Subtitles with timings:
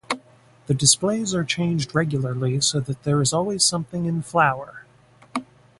[0.65, 4.87] The displays are changed regularly so that there is always something in flower.